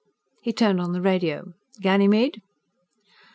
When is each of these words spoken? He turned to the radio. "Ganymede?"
He 0.41 0.51
turned 0.51 0.79
to 0.79 0.87
the 0.87 0.99
radio. 0.99 1.53
"Ganymede?" 1.79 2.41